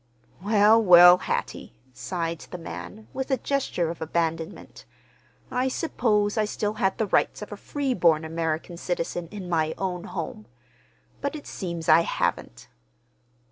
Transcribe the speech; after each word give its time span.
"Well, 0.41 0.81
well, 0.83 1.19
Hattie," 1.19 1.75
sighed 1.93 2.39
the 2.49 2.57
man, 2.57 3.07
with 3.13 3.29
a 3.29 3.37
gesture 3.37 3.91
of 3.91 4.01
abandonment. 4.01 4.85
"I 5.51 5.67
supposed 5.67 6.39
I 6.39 6.45
still 6.45 6.73
had 6.73 6.97
the 6.97 7.05
rights 7.05 7.43
of 7.43 7.51
a 7.51 7.55
freeborn 7.55 8.25
American 8.25 8.77
citizen 8.77 9.27
in 9.27 9.47
my 9.47 9.75
own 9.77 10.05
home; 10.05 10.47
but 11.21 11.35
it 11.35 11.45
seems 11.45 11.87
I 11.87 11.99
haven't." 12.01 12.67